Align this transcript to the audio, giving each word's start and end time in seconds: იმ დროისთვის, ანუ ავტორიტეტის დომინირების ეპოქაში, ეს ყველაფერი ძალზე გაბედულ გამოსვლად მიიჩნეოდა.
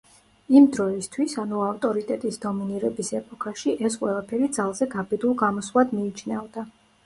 იმ 0.59 0.63
დროისთვის, 0.77 1.35
ანუ 1.43 1.59
ავტორიტეტის 1.65 2.41
დომინირების 2.47 3.13
ეპოქაში, 3.21 3.77
ეს 3.91 4.01
ყველაფერი 4.03 4.53
ძალზე 4.61 4.91
გაბედულ 4.99 5.41
გამოსვლად 5.47 5.97
მიიჩნეოდა. 6.01 6.69